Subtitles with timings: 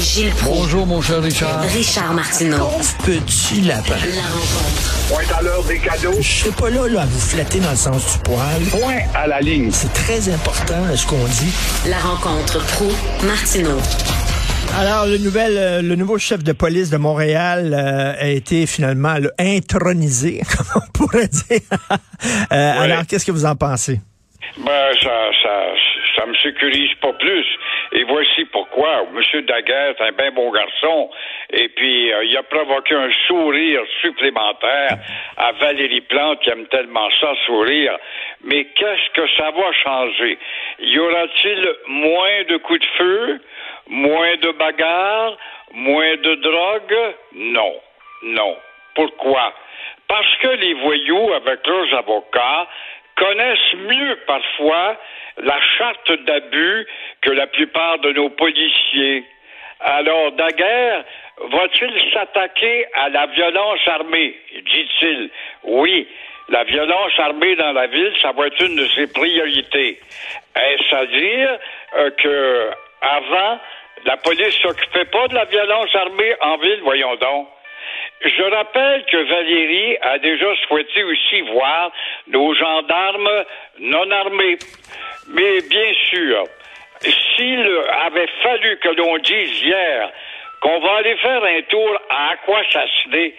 [0.00, 0.60] Gilles Proulx.
[0.60, 1.60] Bonjour, mon cher Richard.
[1.60, 2.70] Richard Martineau.
[3.04, 3.96] Petit lapin.
[4.14, 5.08] La rencontre.
[5.10, 6.16] Point à l'heure des cadeaux.
[6.22, 8.62] Je serai pas là, là à vous flatter dans le sens du poil.
[8.70, 9.70] Point à la ligne.
[9.70, 11.52] C'est très important ce qu'on dit.
[11.86, 12.86] La rencontre pro
[13.26, 13.78] martineau
[14.78, 19.16] Alors, le, nouvel, euh, le nouveau chef de police de Montréal euh, a été finalement
[19.38, 21.60] intronisé, comme on pourrait dire.
[22.52, 24.00] Euh, Alors, qu'est-ce que vous en pensez?
[24.56, 25.10] Ben, ça,
[25.42, 25.50] ça,
[26.16, 27.44] ça me sécurise pas plus.
[27.92, 29.04] Et voici pourquoi.
[29.12, 31.10] Monsieur Daguerre est un bien bon garçon.
[31.52, 34.98] Et puis, euh, il a provoqué un sourire supplémentaire
[35.36, 37.96] à Valérie Plante, qui aime tellement ça, sourire.
[38.44, 40.38] Mais qu'est-ce que ça va changer?
[40.78, 43.40] Y aura-t-il moins de coups de feu,
[43.88, 45.36] moins de bagarres,
[45.72, 47.14] moins de drogue?
[47.34, 47.74] Non.
[48.22, 48.56] Non.
[48.94, 49.52] Pourquoi?
[50.06, 52.68] Parce que les voyous, avec leurs avocats,
[53.20, 54.96] connaissent mieux parfois
[55.42, 56.86] la charte d'abus
[57.20, 59.24] que la plupart de nos policiers.
[59.80, 61.04] Alors, Daguerre
[61.38, 65.30] va-t-il s'attaquer à la violence armée, dit-il?
[65.64, 66.08] Oui,
[66.48, 70.00] la violence armée dans la ville, ça va être une de ses priorités.
[70.56, 71.58] Est-ce à dire
[71.98, 73.60] euh, que avant,
[74.04, 77.48] la police s'occupait pas de la violence armée en ville, voyons donc.
[78.22, 81.90] Je rappelle que Valérie a déjà souhaité aussi voir
[82.26, 83.44] nos gendarmes
[83.78, 84.58] non armés.
[85.28, 86.44] Mais bien sûr,
[87.00, 87.66] s'il
[88.04, 90.10] avait fallu que l'on dise hier
[90.60, 93.34] qu'on va aller faire un tour à Aquassassiné,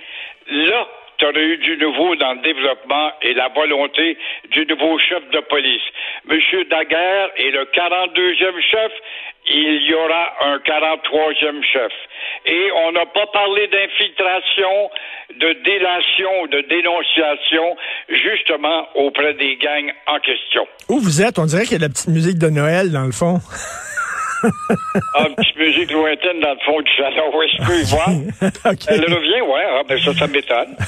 [0.48, 0.88] là,
[1.22, 4.18] tu aurais eu du nouveau dans le développement et la volonté
[4.52, 5.82] du nouveau chef de police.
[6.26, 8.92] Monsieur Daguerre est le 42e chef,
[9.48, 11.92] il y aura un 43e chef.
[12.48, 14.90] Et on n'a pas parlé d'infiltration,
[15.40, 17.78] de délation, de dénonciation,
[18.10, 20.68] justement auprès des gangs en question.
[20.90, 21.38] Où vous êtes?
[21.38, 23.40] On dirait qu'il y a de la petite musique de Noël, dans le fond.
[25.16, 27.32] ah, une petite musique lointaine dans le fond du salon.
[27.36, 28.10] Oui, je peux y voir.
[28.88, 29.64] Elle revient, ouais.
[29.70, 30.76] Ah, ben ça, ça m'étonne.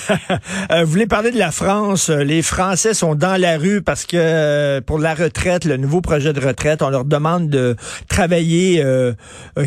[0.72, 2.09] Euh, vous voulez parler de la France.
[2.09, 6.02] Euh, Les Français sont dans la rue parce que euh, pour la retraite, le nouveau
[6.02, 7.75] projet de retraite, on leur demande de
[8.09, 9.14] travailler euh,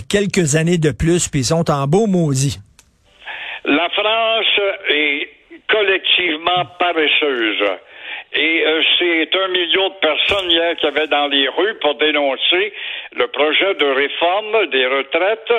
[0.09, 2.59] quelques années de plus, puis ils sont en beau maudit.
[3.65, 4.61] La France
[4.91, 5.29] est
[5.69, 7.63] collectivement paresseuse.
[8.33, 12.73] Et euh, c'est un million de personnes hier qui avaient dans les rues pour dénoncer
[13.15, 15.53] le projet de réforme des retraites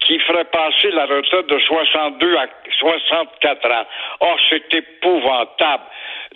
[0.00, 2.46] qui ferait passer la retraite de 62 à
[2.78, 3.86] 64 ans.
[4.20, 5.84] Or, c'est épouvantable.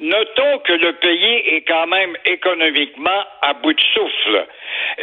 [0.00, 4.46] Notons que le pays est quand même économiquement à bout de souffle.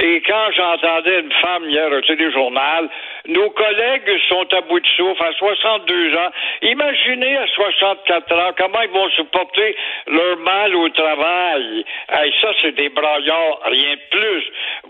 [0.01, 2.90] Et quand j'entendais une femme hier au téléjournal,
[3.28, 6.31] nos collègues sont à bout de souffle à 62 ans.
[6.63, 9.75] Imaginez à 64 ans comment ils vont supporter
[10.07, 11.85] leur mal au travail.
[12.09, 14.44] Hey, ça, c'est des braillards, rien de plus.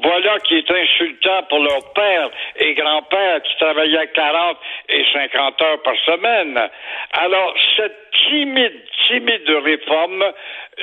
[0.04, 2.30] Voilà qui est insultant pour leur père
[2.60, 4.58] et grand-père qui travaillaient 40
[4.90, 6.60] et 50 heures par semaine.
[7.14, 10.26] Alors, cette timide, timide réforme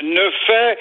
[0.01, 0.77] ne fait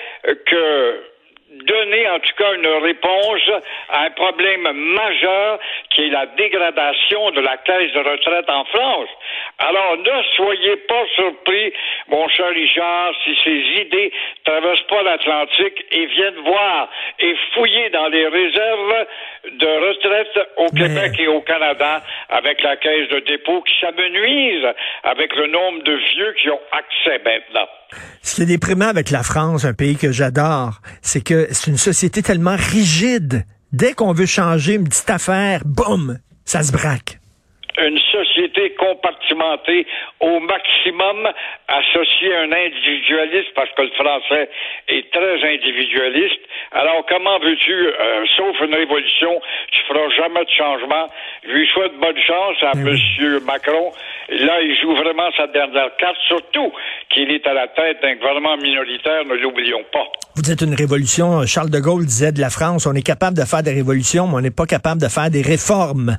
[0.46, 1.14] que
[1.62, 3.50] donner en tout cas une réponse
[3.90, 5.58] à un problème majeur
[5.90, 9.08] qui est la dégradation de la caisse de retraite en France.
[9.58, 11.72] Alors ne soyez pas surpris,
[12.08, 14.12] mon cher Richard, si ces idées
[14.44, 16.88] traversent pas l'Atlantique et viennent voir
[17.20, 19.06] et fouiller dans les réserves
[19.52, 24.66] de retraite au Québec et au Canada avec la caisse de dépôt qui s'amenuise
[25.04, 27.68] avec le nombre de vieux qui ont accès maintenant.
[28.22, 31.76] Ce qui est déprimant avec la France, un pays que j'adore, c'est que c'est une
[31.76, 33.44] société tellement rigide.
[33.72, 37.18] Dès qu'on veut changer une petite affaire, boum, ça se braque.
[37.76, 39.86] Une société compartimentée
[40.20, 41.28] au maximum,
[41.66, 44.48] associée à un individualiste, parce que le français
[44.88, 46.40] est très individualiste.
[46.70, 49.40] Alors, comment veux-tu, euh, sauf une révolution,
[49.72, 51.08] tu feras jamais de changement?
[51.42, 53.00] Je lui souhaite bonne chance à Oui.
[53.18, 53.40] M.
[53.44, 53.92] Macron.
[54.28, 56.72] Là, il joue vraiment sa dernière carte, surtout
[57.10, 60.06] qu'il est à la tête d'un gouvernement minoritaire, ne l'oublions pas.
[60.36, 61.44] Vous dites une révolution.
[61.46, 64.34] Charles de Gaulle disait de la France, on est capable de faire des révolutions, mais
[64.36, 66.18] on n'est pas capable de faire des réformes.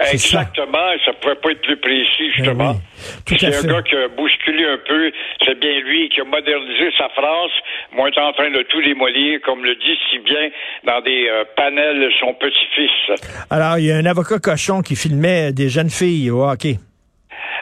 [0.00, 0.12] Ça.
[0.12, 1.12] Exactement, ça.
[1.14, 2.72] pouvait pas être plus précis, justement.
[2.72, 3.66] Ben oui, tout à c'est un fait.
[3.68, 5.10] gars qui a bousculé un peu,
[5.44, 7.50] c'est bien lui qui a modernisé sa France.
[7.92, 10.50] Moi, est en train de tout démolir, comme le dit si bien
[10.84, 13.20] dans des euh, panels son petit-fils.
[13.50, 16.76] Alors, il y a un avocat cochon qui filmait des jeunes filles au hockey.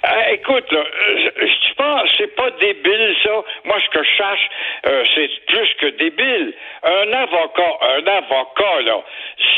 [0.05, 0.85] Euh, écoute, là,
[1.41, 1.47] je-
[1.77, 3.31] pas, c'est pas débile ça.
[3.67, 4.49] Moi, ce que je cherche,
[4.87, 6.55] euh, c'est plus que débile.
[6.83, 9.05] Un avocat, un avocat là,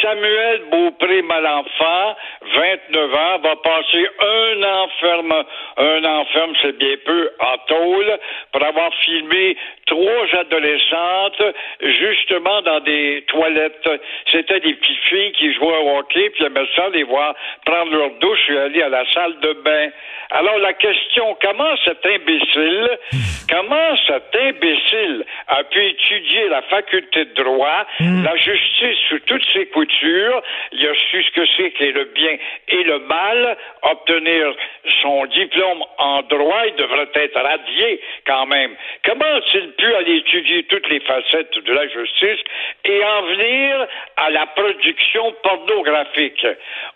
[0.02, 5.44] Samuel Beaupré Malenfant, 29 ans, va passer un enferme,
[5.76, 8.18] un enferme, c'est bien peu, en tôle,
[8.52, 9.56] pour avoir filmé
[9.86, 11.42] trois adolescentes,
[11.80, 13.88] justement dans des toilettes.
[14.30, 18.10] C'était des petites filles qui jouaient au hockey, puis aimaient ça les voir prendre leur
[18.20, 19.88] douche et aller à la salle de bain.
[20.30, 22.98] Alors la question, comment cet imbécile,
[23.50, 29.66] comment cet imbécile a pu étudier la faculté de droit, la justice sous toutes ses
[29.66, 30.42] coutures,
[30.72, 32.27] il a su ce que c'est qu'est le bien
[32.68, 34.54] et le mal, obtenir
[35.02, 38.74] son diplôme en droit, il devrait être radié quand même.
[39.04, 42.40] Comment a-t-il pu aller étudier toutes les facettes de la justice
[42.84, 43.86] et en venir
[44.16, 46.46] à la production pornographique?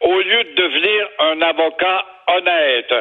[0.00, 2.92] Au lieu de devenir un avocat honnête.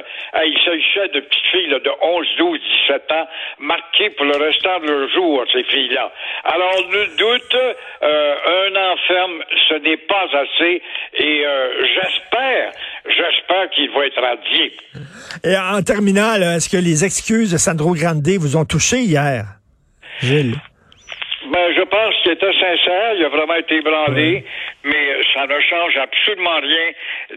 [0.46, 3.28] il s'agissait de petites filles de 11, 12, 17 ans,
[3.60, 6.12] marquées pour le restant de leur jour, ces filles-là.
[6.44, 7.56] Alors, nul doute,
[8.04, 8.36] euh,
[8.68, 10.82] un enferme, ce n'est pas assez,
[11.14, 12.72] et euh, j'espère,
[13.06, 14.74] j'espère qu'il va être radié.
[15.44, 19.46] Et en terminant, est-ce que les excuses de Sandro Grande vous ont touché hier,
[20.20, 20.56] Gilles?
[21.52, 24.46] Ben, je pense qu'il était sincère, il a vraiment été ébranlé,
[24.84, 26.92] mais ça ne change absolument rien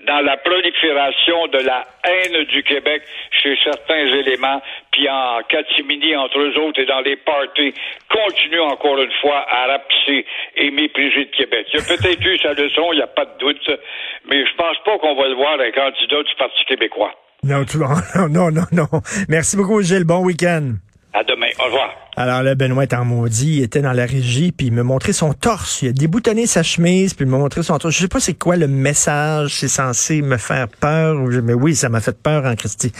[0.06, 4.62] dans la prolifération de la haine du Québec chez certains éléments,
[4.92, 7.74] puis en catimini entre eux autres et dans les parties,
[8.10, 10.26] continue encore une fois à rapetisser
[10.56, 11.66] et mépriser le Québec.
[11.72, 13.70] Il a peut-être eu sa leçon, il n'y a pas de doute,
[14.28, 17.12] mais je pense pas qu'on va le voir un candidat du Parti québécois.
[17.42, 17.64] Non,
[18.30, 18.86] non, non, non.
[19.28, 20.04] Merci beaucoup, Gilles.
[20.04, 20.74] Bon week-end.
[21.12, 21.48] À demain.
[21.60, 21.94] Au revoir.
[22.16, 25.12] Alors là, Benoît est en maudit, il était dans la régie, puis il me montrait
[25.12, 25.82] son torse.
[25.82, 27.94] Il a déboutonné sa chemise, puis il m'a montré son torse.
[27.94, 31.88] Je sais pas c'est quoi le message, c'est censé me faire peur, mais oui, ça
[31.88, 32.92] m'a fait peur en Christie,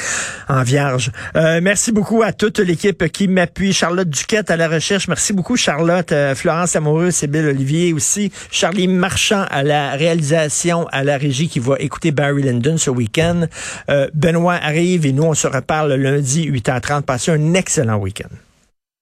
[0.48, 1.12] en vierge.
[1.36, 3.72] Euh, merci beaucoup à toute l'équipe qui m'appuie.
[3.72, 5.06] Charlotte Duquette à la recherche.
[5.06, 6.10] Merci beaucoup, Charlotte.
[6.10, 8.32] Euh, Florence Amoureux, Sybille Olivier aussi.
[8.50, 13.46] Charlie Marchand à la réalisation, à la régie qui va écouter Barry Lyndon ce week-end.
[13.90, 17.02] Euh, Benoît arrive et nous, on se reparle lundi 8h30.
[17.02, 18.34] Passez un excellent week-end.